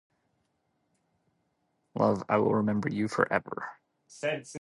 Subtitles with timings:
[1.95, 3.67] Love, I will remember you forever.